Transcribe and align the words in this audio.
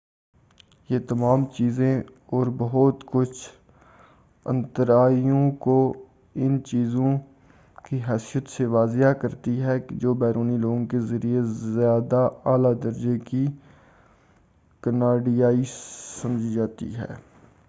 یہ 0.89 0.99
تمام 1.09 1.43
چیزیں 1.57 2.01
اور 2.27 2.47
بہت 2.57 3.03
کچھ 3.05 3.41
آنترایو 4.45 5.41
کو 5.59 5.75
ان 6.35 6.57
چیزوں 6.63 7.11
کی 7.85 7.99
حیثیت 8.09 8.49
سے 8.49 8.65
واضح 8.67 9.11
کرتی 9.21 9.59
ہیں 9.61 9.77
جو 9.95 10.13
بیرونی 10.13 10.57
لوگوں 10.57 10.85
کے 10.85 10.99
ذریعے 11.09 11.41
زیادہ 11.73 12.27
اعلی 12.45 12.73
درجے 12.83 13.17
کی 13.25 13.45
کناڈیائی 14.83 15.63
سمجھی 16.21 16.53
جاتی 16.53 16.95
ہے 16.95 17.13